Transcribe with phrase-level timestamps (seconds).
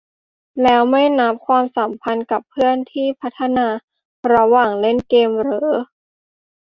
[0.63, 3.67] แล้วไม่นับความสัมพันธ์กับเพื่อนที่พัฒนา
[4.33, 5.79] ระหว่างเล่นเกมเหรอ?